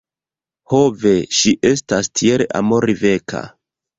[0.71, 1.11] Ho ve!
[1.41, 3.45] Ŝi estas tiel amorveka!!!